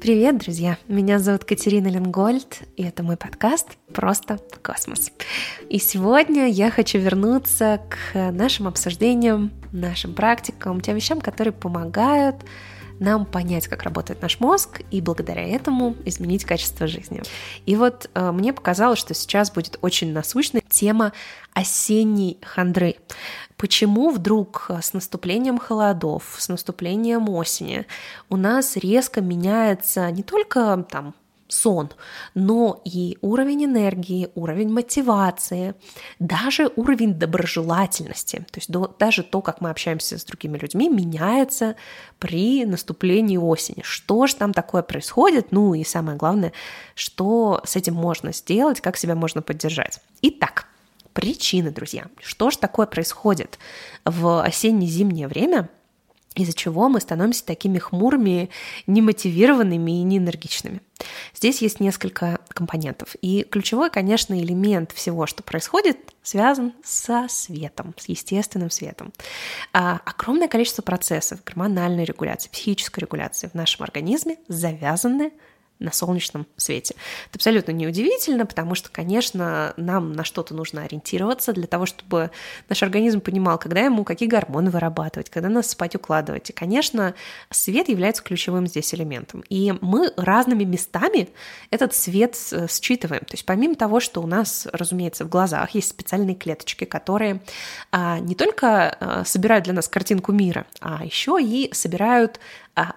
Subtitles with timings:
[0.00, 0.76] Привет, друзья!
[0.88, 5.10] Меня зовут Катерина Ленгольд, и это мой подкаст «Просто космос».
[5.70, 12.36] И сегодня я хочу вернуться к нашим обсуждениям, нашим практикам, тем вещам, которые помогают
[13.00, 17.22] нам понять, как работает наш мозг, и благодаря этому изменить качество жизни.
[17.66, 21.12] И вот э, мне показалось, что сейчас будет очень насущная тема
[21.52, 22.96] осенней хандры.
[23.56, 27.86] Почему вдруг с наступлением холодов, с наступлением осени
[28.28, 31.14] у нас резко меняется не только там
[31.48, 31.90] сон,
[32.34, 35.74] но и уровень энергии, уровень мотивации,
[36.18, 41.76] даже уровень доброжелательности, то есть до, даже то, как мы общаемся с другими людьми, меняется
[42.18, 43.82] при наступлении осени.
[43.82, 45.52] Что же там такое происходит?
[45.52, 46.52] Ну и самое главное,
[46.94, 50.00] что с этим можно сделать, как себя можно поддержать.
[50.22, 50.66] Итак,
[51.12, 52.06] причины, друзья.
[52.20, 53.58] Что же такое происходит
[54.04, 55.70] в осенне-зимнее время,
[56.36, 58.50] из-за чего мы становимся такими хмурыми,
[58.86, 60.80] немотивированными и неэнергичными.
[61.34, 63.16] Здесь есть несколько компонентов.
[63.20, 69.12] И ключевой, конечно, элемент всего, что происходит, связан со светом, с естественным светом.
[69.72, 75.32] А, огромное количество процессов гормональной регуляции, психической регуляции в нашем организме завязаны
[75.78, 76.94] на солнечном свете.
[77.28, 82.30] Это абсолютно неудивительно, потому что, конечно, нам на что-то нужно ориентироваться для того, чтобы
[82.68, 86.50] наш организм понимал, когда ему какие гормоны вырабатывать, когда нас спать укладывать.
[86.50, 87.14] И, конечно,
[87.50, 89.44] свет является ключевым здесь элементом.
[89.48, 91.28] И мы разными местами
[91.70, 93.24] этот свет считываем.
[93.24, 97.42] То есть помимо того, что у нас, разумеется, в глазах есть специальные клеточки, которые
[97.92, 102.40] а, не только а, собирают для нас картинку мира, а еще и собирают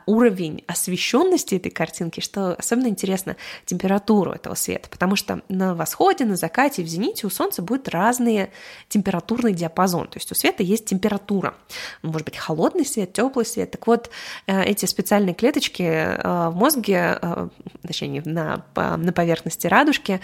[0.05, 6.35] уровень освещенности этой картинки, что особенно интересно, температуру этого света, потому что на восходе, на
[6.35, 8.50] закате, в зените у Солнца будет разный
[8.89, 11.55] температурный диапазон, то есть у света есть температура,
[12.02, 14.09] может быть холодный свет, теплый свет, так вот
[14.47, 17.47] э, эти специальные клеточки э, в мозге, э,
[17.85, 20.19] точнее на, на поверхности радужки,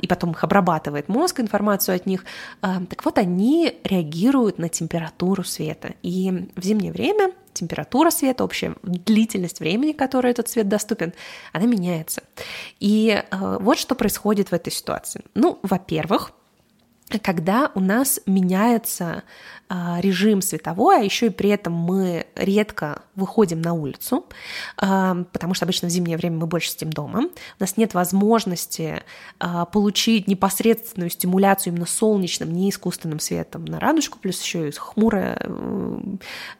[0.00, 2.24] и потом их обрабатывает мозг, информацию от них,
[2.60, 9.60] так вот они реагируют на температуру света, и в зимнее время температура света, общая длительность
[9.60, 11.12] времени, которой этот свет доступен,
[11.52, 12.22] она меняется.
[12.78, 15.22] И э, вот что происходит в этой ситуации.
[15.34, 16.32] Ну, во-первых,
[17.18, 19.24] когда у нас меняется
[19.68, 24.26] а, режим световой, а еще и при этом мы редко выходим на улицу,
[24.76, 29.02] а, потому что обычно в зимнее время мы больше сидим дома, у нас нет возможности
[29.38, 35.40] а, получить непосредственную стимуляцию именно солнечным, не искусственным светом на радужку, плюс еще и хмурая,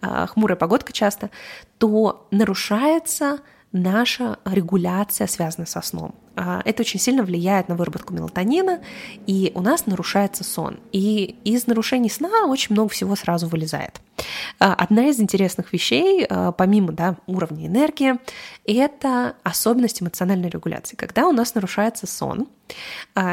[0.00, 1.30] хмурая погодка часто,
[1.78, 3.40] то нарушается
[3.72, 6.14] наша регуляция связана со сном.
[6.36, 8.80] А, это очень сильно влияет на выработку мелатонина,
[9.26, 10.80] и у нас нарушается сон.
[10.90, 14.00] И из нарушений сна очень много всего сразу вылезает.
[14.58, 18.18] А, одна из интересных вещей, а, помимо да, уровня энергии,
[18.64, 20.96] это особенность эмоциональной регуляции.
[20.96, 22.48] Когда у нас нарушается сон,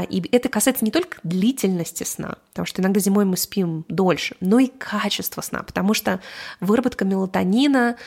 [0.09, 4.57] и это касается не только длительности сна, потому что иногда зимой мы спим дольше, но
[4.57, 6.19] и качества сна, потому что
[6.59, 7.97] выработка мелатонина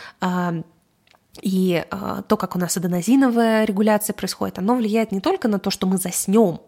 [1.43, 5.71] и э, то, как у нас аденозиновая регуляция происходит, оно влияет не только на то,
[5.71, 6.61] что мы заснем,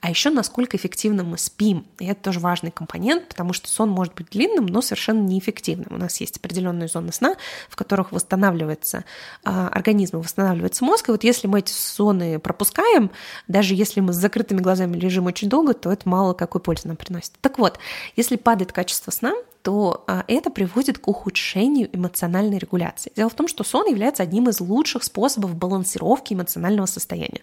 [0.00, 1.86] а еще насколько эффективно мы спим.
[1.98, 5.88] И это тоже важный компонент, потому что сон может быть длинным, но совершенно неэффективным.
[5.90, 7.36] У нас есть определенные зоны сна,
[7.68, 9.04] в которых восстанавливается
[9.44, 11.08] э, организм восстанавливается мозг.
[11.08, 13.10] И вот если мы эти зоны пропускаем,
[13.46, 16.96] даже если мы с закрытыми глазами лежим очень долго, то это мало какой пользы нам
[16.96, 17.32] приносит.
[17.40, 17.78] Так вот,
[18.16, 19.32] если падает качество сна,
[19.68, 23.12] то а, это приводит к ухудшению эмоциональной регуляции.
[23.14, 27.42] Дело в том, что сон является одним из лучших способов балансировки эмоционального состояния.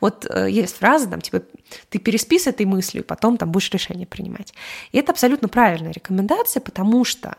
[0.00, 1.42] Вот э, есть фраза, там, типа,
[1.90, 4.54] ты переспи с этой мыслью, потом там будешь решение принимать.
[4.92, 7.36] И это абсолютно правильная рекомендация, потому что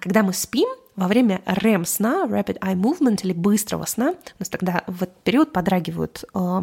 [0.00, 4.82] когда мы спим, во время REM-сна, Rapid Eye Movement или быстрого сна, у нас тогда
[4.86, 6.60] в этот период подрагивают э,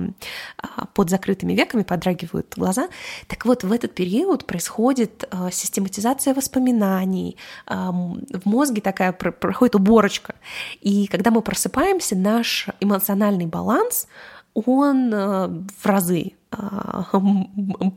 [0.93, 2.89] под закрытыми веками, подрагивают глаза.
[3.27, 10.35] Так вот, в этот период происходит э, систематизация воспоминаний, э, в мозге такая проходит уборочка.
[10.81, 14.07] И когда мы просыпаемся, наш эмоциональный баланс,
[14.55, 16.42] он э, в разы а,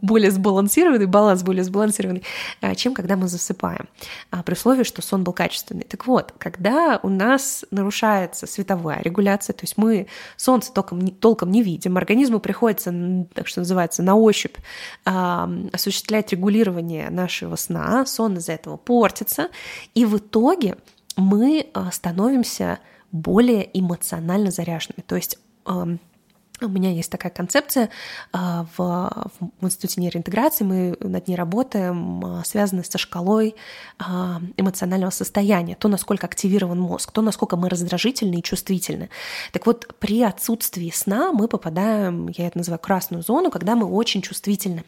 [0.03, 2.23] более сбалансированный, баланс более сбалансированный,
[2.61, 3.89] а, чем когда мы засыпаем,
[4.31, 5.85] а, при условии, что сон был качественный.
[5.85, 10.07] Так вот, когда у нас нарушается световая регуляция, то есть мы
[10.37, 12.93] солнце толком, толком не видим, организму приходится,
[13.35, 14.57] так что называется, на ощупь
[15.05, 19.51] осуществлять регулирование нашего сна, сон из-за этого портится,
[19.95, 20.77] и в итоге
[21.17, 22.79] мы становимся
[23.13, 25.03] более эмоционально заряженными.
[25.07, 25.39] То есть
[26.61, 27.91] у меня есть такая концепция
[28.33, 29.31] а, в,
[29.61, 33.55] в Институте нейроинтеграции, мы над ней работаем, а, связанная со шкалой
[33.99, 39.11] а, эмоционального состояния, то, насколько активирован мозг, то, насколько мы раздражительны и чувствительны.
[39.53, 44.23] Так вот, при отсутствии сна мы попадаем, я это называю красную зону, когда мы очень
[44.23, 44.85] чувствительны.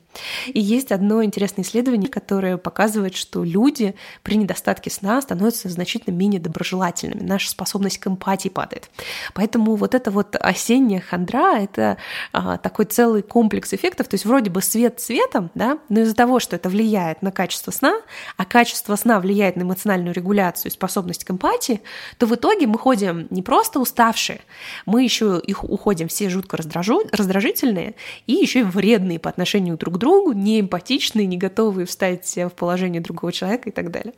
[0.46, 6.40] И есть одно интересное исследование, которое показывает, что люди при недостатке сна становятся значительно менее
[6.40, 8.90] доброжелательными, наша способность к эмпатии падает.
[9.34, 11.96] Поэтому вот эта вот осенняя хандра это
[12.32, 14.08] а, такой целый комплекс эффектов.
[14.08, 17.70] То есть вроде бы свет цветом, да, но из-за того, что это влияет на качество
[17.70, 18.00] сна,
[18.36, 21.80] а качество сна влияет на эмоциональную регуляцию способность к эмпатии,
[22.18, 24.40] то в итоге мы ходим не просто уставшие,
[24.86, 27.94] мы еще их уходим все жутко раздражу, раздражительные
[28.26, 32.50] и еще и вредные по отношению друг к другу, не эмпатичные, не готовые встать в
[32.50, 34.14] положение другого человека и так далее.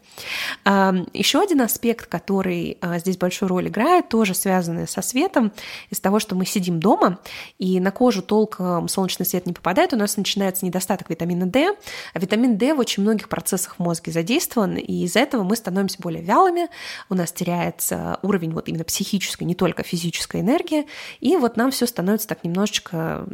[0.65, 5.53] А, еще один аспект, который а, здесь большую роль играет, тоже связанный со светом,
[5.91, 7.19] из того, что мы сидим дома,
[7.59, 11.75] и на кожу толком солнечный свет не попадает, у нас начинается недостаток витамина D,
[12.15, 15.99] а витамин D в очень многих процессах в мозге задействован, и из-за этого мы становимся
[16.00, 16.69] более вялыми,
[17.09, 20.87] у нас теряется уровень вот именно психической, не только физической энергии,
[21.21, 23.27] и вот нам все становится так немножечко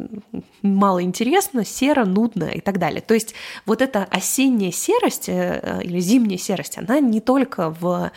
[0.61, 3.01] мало интересно, серо, нудно и так далее.
[3.01, 3.33] То есть
[3.65, 8.11] вот эта осенняя серость э, или зимняя серость, она не только в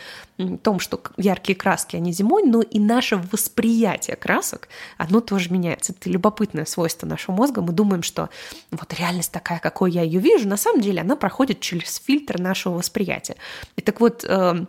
[0.63, 4.67] том, что яркие краски, они зимой, но и наше восприятие красок,
[4.97, 5.70] оно тоже меняется.
[5.73, 7.61] Это любопытное свойство нашего мозга.
[7.61, 8.29] Мы думаем, что
[8.71, 12.75] вот реальность такая, какой я ее вижу, на самом деле она проходит через фильтр нашего
[12.75, 13.35] восприятия.
[13.75, 14.67] И так вот, эм,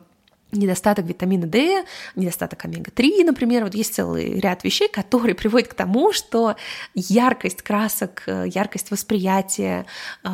[0.53, 1.85] недостаток витамина D,
[2.15, 6.57] недостаток омега-3, например, вот есть целый ряд вещей, которые приводят к тому, что
[6.95, 9.87] яркость красок, э, яркость восприятия,
[10.23, 10.29] э,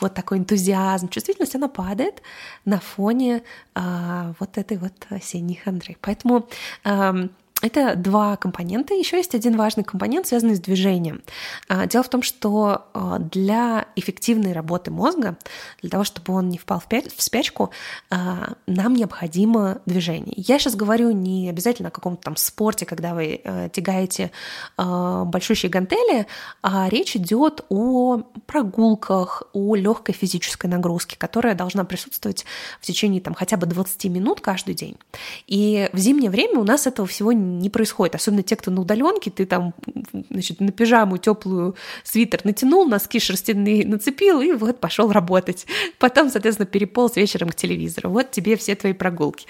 [0.00, 2.22] вот такой энтузиазм, чувствительность, она падает
[2.64, 3.42] на фоне
[3.74, 5.96] э, вот этой вот осенней хандры.
[6.00, 6.48] Поэтому
[6.84, 7.30] эм,
[7.66, 8.94] это два компонента.
[8.94, 11.22] Еще есть один важный компонент, связанный с движением.
[11.68, 15.36] А, дело в том, что а, для эффективной работы мозга,
[15.80, 17.70] для того, чтобы он не впал в спячку,
[18.10, 20.34] а, нам необходимо движение.
[20.36, 23.40] Я сейчас говорю не обязательно о каком-то там спорте, когда вы
[23.72, 24.30] тягаете
[24.76, 26.26] большущие гантели,
[26.62, 32.44] а речь идет о прогулках, о легкой физической нагрузке, которая должна присутствовать
[32.80, 34.96] в течение там, хотя бы 20 минут каждый день.
[35.46, 38.14] И в зимнее время у нас этого всего не происходит.
[38.14, 39.74] Особенно те, кто на удаленке, ты там,
[40.30, 45.66] значит, на пижаму теплую свитер натянул, носки шерстяные нацепил и вот пошел работать.
[45.98, 48.10] Потом, соответственно, переполз вечером к телевизору.
[48.10, 49.46] Вот тебе все твои прогулки.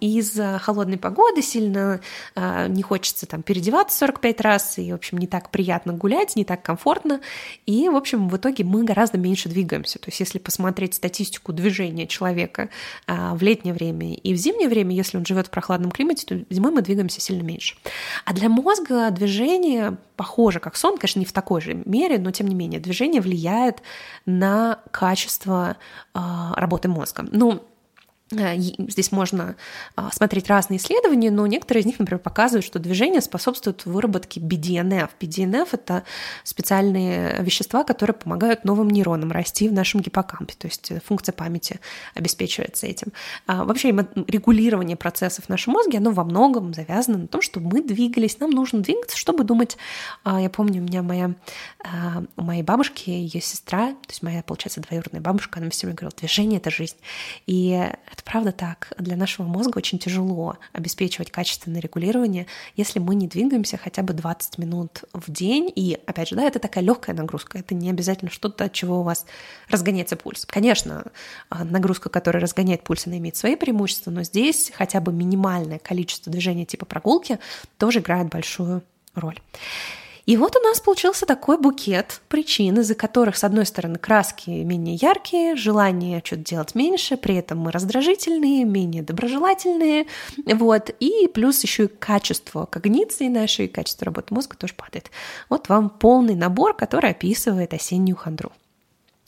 [0.00, 2.00] Из холодной погоды сильно
[2.34, 6.44] а, не хочется там переодеваться 45 раз, и, в общем, не так приятно гулять, не
[6.44, 7.20] так комфортно.
[7.66, 9.98] И, в общем, в итоге мы гораздо меньше двигаемся.
[9.98, 12.70] То есть, если посмотреть статистику движения человека
[13.06, 16.44] а, в летнее время и в зимнее время, если он живет в прохладном климате, то
[16.50, 17.76] зимой мы двигаемся двигаемся сильно меньше.
[18.24, 22.48] А для мозга движение похоже как сон, конечно, не в такой же мере, но тем
[22.48, 23.82] не менее движение влияет
[24.26, 25.76] на качество
[26.14, 26.18] э,
[26.56, 27.24] работы мозга.
[27.30, 27.62] Ну,
[28.30, 29.54] здесь можно
[29.96, 35.10] а, смотреть разные исследования, но некоторые из них, например, показывают, что движение способствует выработке BDNF.
[35.20, 36.04] BDNF— это
[36.42, 41.80] специальные вещества, которые помогают новым нейронам расти в нашем гиппокампе, то есть э, функция памяти
[42.14, 43.12] обеспечивается этим.
[43.46, 47.82] А вообще регулирование процессов в нашем мозге, оно во многом завязано на том, что мы
[47.82, 49.76] двигались, нам нужно двигаться, чтобы думать.
[50.22, 51.34] А, я помню, у меня моя,
[52.36, 56.18] у моей бабушки, ее сестра, то есть моя, получается, двоюродная бабушка, она все время говорила,
[56.18, 56.96] движение— это жизнь.
[57.46, 57.68] И
[58.14, 58.92] это правда так.
[58.98, 64.58] Для нашего мозга очень тяжело обеспечивать качественное регулирование, если мы не двигаемся хотя бы 20
[64.58, 65.72] минут в день.
[65.72, 67.58] И, опять же, да, это такая легкая нагрузка.
[67.58, 69.24] Это не обязательно что-то, от чего у вас
[69.68, 70.46] разгоняется пульс.
[70.46, 71.12] Конечно,
[71.48, 76.32] а, нагрузка, которая разгоняет пульс, она имеет свои преимущества, но здесь хотя бы минимальное количество
[76.32, 77.38] движения типа прогулки
[77.78, 78.82] тоже играет большую
[79.14, 79.38] роль.
[80.26, 84.96] И вот у нас получился такой букет причин, из-за которых, с одной стороны, краски менее
[84.96, 90.06] яркие, желание что-то делать меньше, при этом мы раздражительные, менее доброжелательные,
[90.46, 95.10] вот, и плюс еще и качество когниции нашей, качество работы мозга тоже падает.
[95.50, 98.52] Вот вам полный набор, который описывает осеннюю хандру.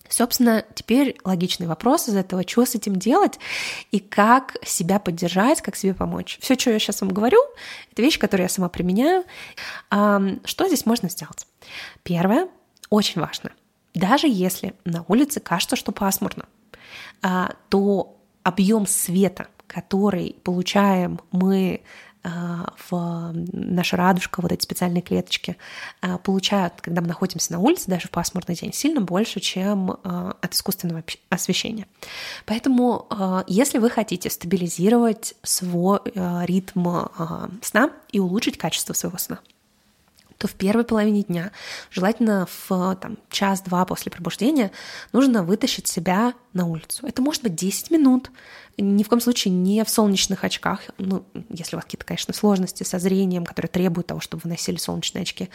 [0.08, 3.38] Собственно, теперь логичный вопрос из этого, что с этим делать
[3.90, 6.38] и как себя поддержать, как себе помочь.
[6.40, 7.40] Все, что я сейчас вам говорю,
[7.92, 9.25] это вещи, которые я сама применяю.
[9.90, 11.46] Что здесь можно сделать?
[12.02, 12.48] Первое,
[12.90, 13.50] очень важно.
[13.94, 16.46] Даже если на улице кажется, что пасмурно,
[17.22, 21.82] а, то объем света, который получаем мы
[22.26, 25.56] в наша радужка, вот эти специальные клеточки,
[26.00, 30.37] а, получают, когда мы находимся на улице, даже в пасмурный день, сильно больше, чем а,
[30.40, 31.87] от искусственного освещения.
[32.45, 33.06] Поэтому,
[33.47, 37.06] если вы хотите стабилизировать свой ритм
[37.62, 39.40] сна и улучшить качество своего сна,
[40.38, 41.50] то в первой половине дня,
[41.90, 42.99] желательно в
[43.30, 44.71] час-два после пробуждения,
[45.12, 47.06] нужно вытащить себя на улицу.
[47.06, 48.30] Это может быть 10 минут,
[48.78, 52.82] ни в коем случае не в солнечных очках, ну, если у вас какие-то, конечно, сложности
[52.82, 55.48] со зрением, которые требуют того, чтобы вы носили солнечные очки,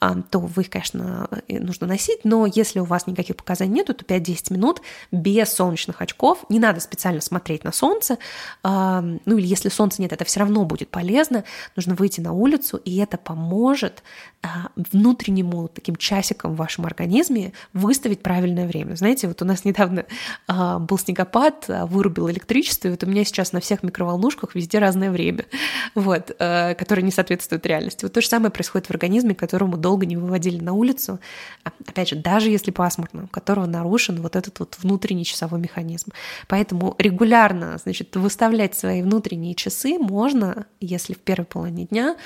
[0.00, 4.04] а, то вы их, конечно, нужно носить, но если у вас никаких показаний нету, то
[4.04, 8.18] 5-10 минут без солнечных очков, не надо специально смотреть на солнце,
[8.62, 11.44] а, ну или если солнца нет, это все равно будет полезно,
[11.76, 14.02] нужно выйти на улицу, и это поможет
[14.42, 18.94] а, внутреннему таким часиком в вашем организме выставить правильное время.
[18.94, 20.04] Знаете, вот у нас недавно
[20.48, 25.46] был снегопад, вырубил электричество, и вот у меня сейчас на всех микроволнушках везде разное время,
[25.94, 28.04] вот, э, которое не соответствует реальности.
[28.04, 31.18] Вот то же самое происходит в организме, которому долго не выводили на улицу,
[31.64, 36.12] а, опять же, даже если пасмурно, у которого нарушен вот этот вот внутренний часовой механизм.
[36.46, 42.16] Поэтому регулярно, значит, выставлять свои внутренние часы можно, если в первой половине дня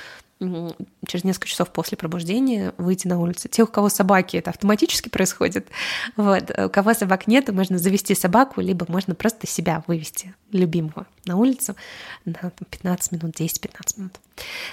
[1.07, 3.47] через несколько часов после пробуждения выйти на улицу.
[3.47, 5.67] Те, у кого собаки, это автоматически происходит.
[6.17, 6.51] Вот.
[6.57, 11.75] У кого собак нет, можно завести собаку, либо можно просто себя вывести, любимого, на улицу
[12.25, 14.13] на 15 минут, 10-15 минут.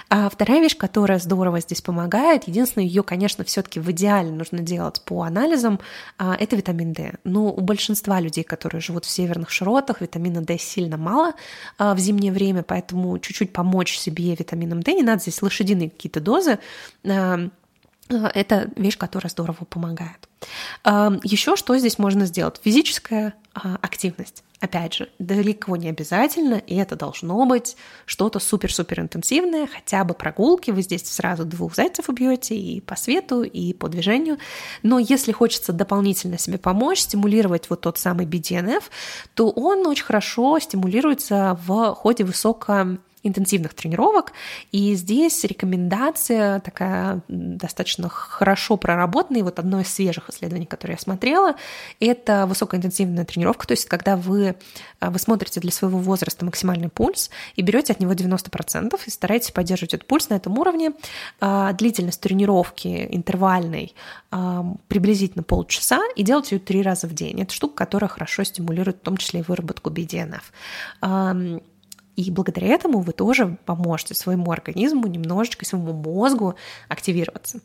[0.09, 5.03] А вторая вещь, которая здорово здесь помогает, единственное, ее, конечно, все-таки в идеале нужно делать
[5.05, 5.81] по анализам,
[6.17, 7.15] а, это витамин D.
[7.25, 11.35] Но у большинства людей, которые живут в северных широтах, витамина D сильно мало
[11.77, 16.21] а, в зимнее время, поэтому чуть-чуть помочь себе витамином D, не надо здесь лошадиные какие-то
[16.21, 16.59] дозы,
[17.07, 17.51] а,
[18.09, 20.28] это вещь, которая здорово помогает.
[20.85, 22.61] Еще что здесь можно сделать?
[22.63, 24.45] Физическая активность.
[24.61, 27.77] Опять же, далеко не обязательно, и это должно быть
[28.07, 33.45] что-то супер-супер интенсивное, хотя бы прогулки, вы здесь сразу двух зайцев убьете и по свету,
[33.45, 34.39] и по движению.
[34.83, 38.83] Но если хочется дополнительно себе помочь, стимулировать вот тот самый BDNF,
[39.35, 44.33] то он очень хорошо стимулируется в ходе высоко интенсивных тренировок.
[44.73, 49.45] И здесь рекомендация такая достаточно хорошо проработанная.
[49.45, 51.57] Вот одно из свежих исследований, которое я смотрела,
[52.01, 53.67] это высокоинтенсивная тренировка.
[53.67, 54.57] То есть когда вы,
[55.01, 59.51] э, вы смотрите для своего возраста максимальный пульс и берете от него 90% и стараетесь
[59.51, 60.93] поддерживать этот пульс на этом уровне.
[61.41, 63.95] А, длительность тренировки интервальной
[64.31, 67.41] а, приблизительно полчаса и делать ее три раза в день.
[67.43, 70.43] Это штука, которая хорошо стимулирует в том числе и выработку BDNF.
[72.19, 76.57] И благодаря этому вы тоже поможете своему организму немножечко, своему мозгу
[76.89, 77.61] активироваться.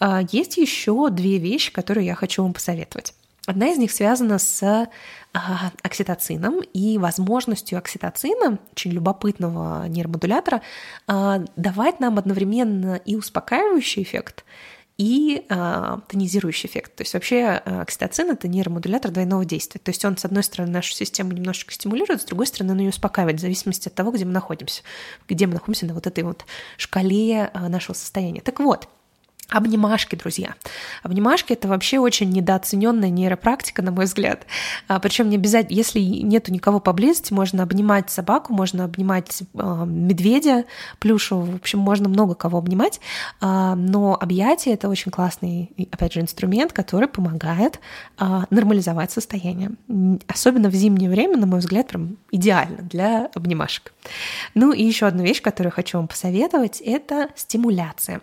[0.00, 3.12] А, есть еще две вещи, которые я хочу вам посоветовать.
[3.44, 10.62] Одна из них связана с а, окситоцином и возможностью окситоцина, очень любопытного нейромодулятора,
[11.06, 14.46] а, давать нам одновременно и успокаивающий эффект,
[14.98, 16.96] и э, тонизирующий эффект.
[16.96, 19.80] То есть вообще э, окситоцин— это нейромодулятор двойного действия.
[19.80, 22.88] То есть он, с одной стороны, нашу систему немножечко стимулирует, с другой стороны, он ее
[22.88, 24.82] успокаивает в зависимости от того, где мы находимся,
[25.28, 26.44] где мы находимся на вот этой вот
[26.76, 28.40] шкале э, нашего состояния.
[28.40, 28.88] Так вот,
[29.50, 30.56] Обнимашки, друзья.
[31.02, 34.46] Обнимашки это вообще очень недооцененная нейропрактика, на мой взгляд.
[34.88, 40.66] А, причем не обязательно, если нету никого поблизости, можно обнимать собаку, можно обнимать э, медведя,
[40.98, 43.00] плюшевого, в общем, можно много кого обнимать.
[43.40, 47.80] Э, но объятие это очень классный, опять же, инструмент, который помогает
[48.18, 49.70] э, нормализовать состояние.
[50.26, 53.94] Особенно в зимнее время, на мой взгляд, прям идеально для обнимашек.
[54.52, 58.20] Ну и еще одну вещь, которую хочу вам посоветовать, это стимуляция.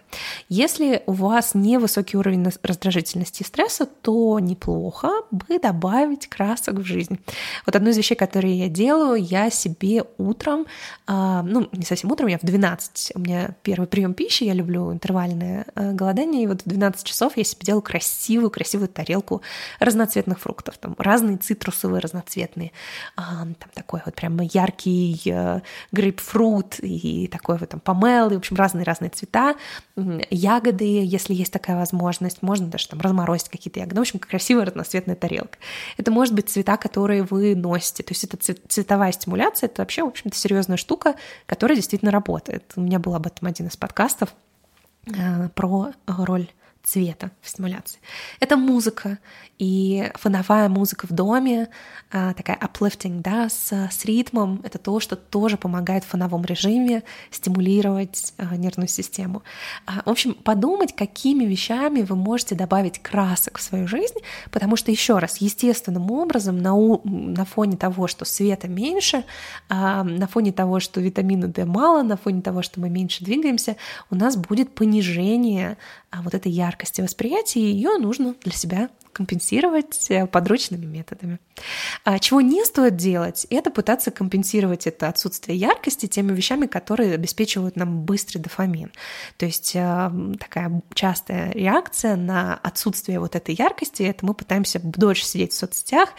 [0.50, 7.20] Если у вас невысокий уровень раздражительности и стресса, то неплохо бы добавить красок в жизнь.
[7.66, 10.66] Вот одну из вещей, которые я делаю, я себе утром,
[11.08, 14.92] э, ну, не совсем утром, я в 12, у меня первый прием пищи, я люблю
[14.92, 19.42] интервальное э, голодание, и вот в 12 часов я себе делаю красивую, красивую тарелку
[19.80, 22.72] разноцветных фруктов, там разные цитрусовые, разноцветные,
[23.18, 28.38] э, там такой вот прям яркий э, грейпфрут и такой вот там помел, и, в
[28.38, 29.56] общем, разные-разные цвета,
[30.30, 33.98] ягоды, если есть такая возможность, можно даже там разморозить какие-то ягоды.
[33.98, 35.58] В общем, красивая разноцветная тарелка.
[35.98, 38.04] Это может быть цвета, которые вы носите.
[38.04, 42.72] То есть это цветовая стимуляция, это вообще, в общем-то, серьезная штука, которая действительно работает.
[42.76, 44.34] У меня был об этом один из подкастов
[45.08, 46.48] э, про роль
[46.86, 48.00] цвета в стимуляции.
[48.40, 49.18] Это музыка,
[49.58, 51.70] и фоновая музыка в доме,
[52.12, 57.04] а, такая uplifting, да, с, с ритмом, это то, что тоже помогает в фоновом режиме
[57.32, 59.44] стимулировать а, нервную систему.
[59.86, 64.20] А, в общем, подумать, какими вещами вы можете добавить красок в свою жизнь,
[64.52, 69.24] потому что, еще раз, естественным образом на, у, на фоне того, что света меньше,
[69.70, 73.78] на фоне того, что витамина D мало, на фоне того, что мы меньше двигаемся,
[74.12, 75.78] у нас будет понижение
[76.12, 81.40] вот этой яркости восприятия, и ее нужно для себя компенсировать э, подручными методами.
[82.04, 87.78] А чего не стоит делать, это пытаться компенсировать это отсутствие яркости теми вещами, которые обеспечивают
[87.78, 88.92] нам быстрый дофамин.
[89.38, 95.24] То есть э, такая частая реакция на отсутствие вот этой яркости, это мы пытаемся дольше
[95.24, 96.10] сидеть в соцсетях,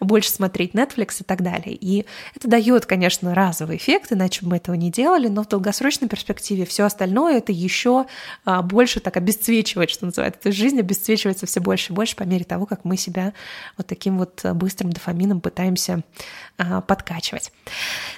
[0.00, 1.74] больше смотреть Netflix и так далее.
[1.74, 6.08] И это дает, конечно, разовый эффект, иначе бы мы этого не делали, но в долгосрочной
[6.08, 8.06] перспективе все остальное это еще
[8.46, 10.50] а, больше так обесцвечивает, что называется.
[10.52, 13.32] Жизнь обесцвечивается все больше и больше по мере того, как мы себя
[13.76, 16.02] вот таким вот быстрым дофамином пытаемся
[16.58, 17.52] а, подкачивать.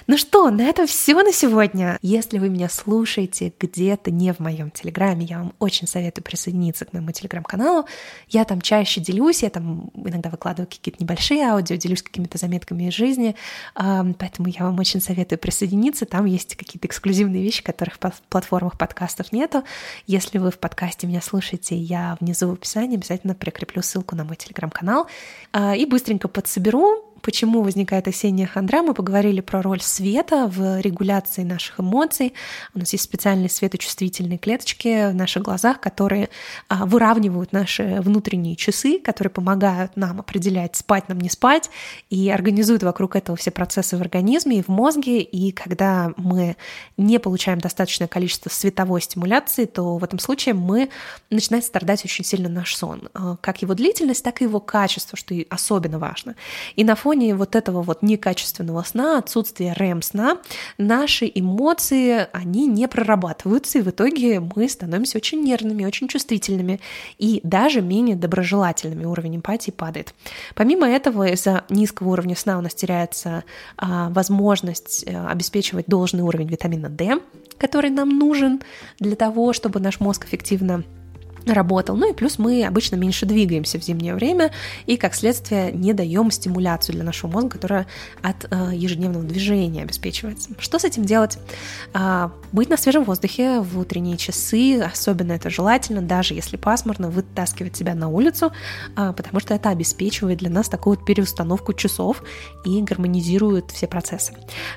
[0.07, 1.97] Ну что, на этом все на сегодня.
[2.01, 6.93] Если вы меня слушаете где-то не в моем телеграме, я вам очень советую присоединиться к
[6.93, 7.85] моему телеграм-каналу.
[8.29, 12.93] Я там чаще делюсь, я там иногда выкладываю какие-то небольшие аудио, делюсь какими-то заметками из
[12.93, 13.35] жизни,
[13.75, 16.05] а, поэтому я вам очень советую присоединиться.
[16.05, 19.63] Там есть какие-то эксклюзивные вещи, которых в платформах подкастов нету.
[20.07, 24.35] Если вы в подкасте меня слушаете, я внизу в описании обязательно прикреплю ссылку на мой
[24.35, 25.07] телеграм-канал.
[25.51, 31.43] А, и быстренько подсоберу почему возникает осенняя хандра, мы поговорили про роль света в регуляции
[31.43, 32.33] наших эмоций.
[32.73, 36.29] У нас есть специальные светочувствительные клеточки в наших глазах, которые
[36.67, 41.69] а, выравнивают наши внутренние часы, которые помогают нам определять, спать нам, не спать,
[42.09, 45.21] и организуют вокруг этого все процессы в организме и в мозге.
[45.21, 46.55] И когда мы
[46.97, 50.89] не получаем достаточное количество световой стимуляции, то в этом случае мы
[51.29, 53.09] начинает страдать очень сильно наш сон.
[53.13, 56.35] А, как его длительность, так и его качество, что особенно важно.
[56.75, 60.37] И на фоне фоне вот этого вот некачественного сна, отсутствия REM-сна,
[60.77, 66.79] наши эмоции, они не прорабатываются, и в итоге мы становимся очень нервными, очень чувствительными
[67.17, 69.05] и даже менее доброжелательными.
[69.05, 70.13] Уровень эмпатии падает.
[70.53, 73.43] Помимо этого, из-за низкого уровня сна у нас теряется
[73.75, 77.19] а, возможность а, обеспечивать должный уровень витамина D,
[77.57, 78.61] который нам нужен
[78.99, 80.83] для того, чтобы наш мозг эффективно
[81.53, 81.95] работал.
[81.95, 84.51] Ну и плюс мы обычно меньше двигаемся в зимнее время
[84.85, 87.87] и, как следствие, не даем стимуляцию для нашего мозга, которая
[88.21, 90.49] от э, ежедневного движения обеспечивается.
[90.59, 91.37] Что с этим делать?
[91.93, 97.75] А, быть на свежем воздухе в утренние часы, особенно это желательно, даже если пасмурно, вытаскивать
[97.75, 98.51] себя на улицу,
[98.95, 102.23] а, потому что это обеспечивает для нас такую вот переустановку часов
[102.65, 104.33] и гармонизирует все процессы.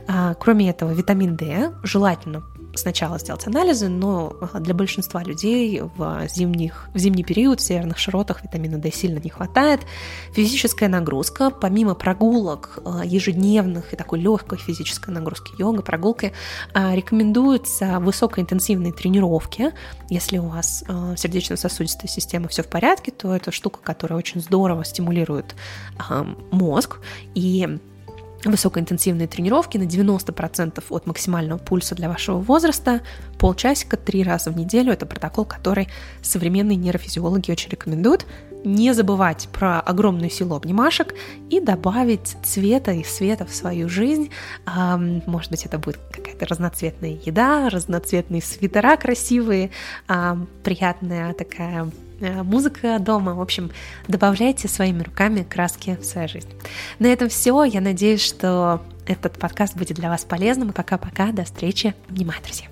[0.07, 2.43] А, кроме этого, витамин D желательно
[2.75, 8.43] сначала сделать анализы, но для большинства людей в, зимних, в зимний период в северных широтах
[8.43, 9.81] витамина D сильно не хватает.
[10.33, 16.33] Физическая нагрузка, помимо прогулок э, ежедневных и такой легкой физической нагрузки йога, прогулки,
[16.75, 19.73] э, рекомендуются высокоинтенсивные тренировки.
[20.09, 24.85] Если у вас э, сердечно-сосудистая система все в порядке, то это штука, которая очень здорово
[24.85, 25.55] стимулирует
[26.51, 27.01] мозг
[27.35, 27.79] и
[28.45, 33.01] высокоинтенсивные тренировки на 90% от максимального пульса для вашего возраста,
[33.39, 34.93] полчасика, три раза в неделю.
[34.93, 35.89] Это протокол, который
[36.23, 38.27] современные нейрофизиологи очень рекомендуют.
[38.65, 41.15] Не забывать про огромную силу обнимашек
[41.51, 44.31] и добавить цвета и света в свою жизнь.
[44.67, 49.71] Может быть, это будет какая-то разноцветная еда, разноцветные свитера красивые,
[50.63, 51.91] приятная такая
[52.43, 53.35] музыка дома.
[53.35, 53.71] В общем,
[54.09, 56.49] добавляйте своими руками краски в свою жизнь.
[56.99, 57.65] На этом все.
[57.65, 60.73] Я надеюсь, что этот подкаст будет для вас полезным.
[60.73, 61.33] Пока-пока.
[61.33, 61.95] До встречи.
[62.09, 62.72] Обнимаю, друзья.